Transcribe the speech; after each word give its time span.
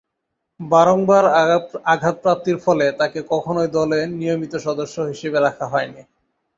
বারংবার 0.59 1.25
আঘাতপ্রাপ্তির 1.93 2.57
ফলে 2.65 2.85
তাকে 2.99 3.19
কখনোই 3.31 3.69
দলের 3.77 4.05
নিয়মিত 4.19 4.53
সদস্য 4.65 4.95
হিসেবে 5.11 5.37
রাখা 5.39 5.65
হয়নি। 5.67 6.01